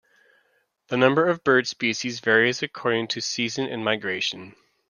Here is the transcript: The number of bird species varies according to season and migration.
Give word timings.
The 0.87 0.97
number 0.97 1.27
of 1.29 1.43
bird 1.43 1.67
species 1.67 2.21
varies 2.21 2.63
according 2.63 3.09
to 3.09 3.21
season 3.21 3.67
and 3.67 3.85
migration. 3.85 4.55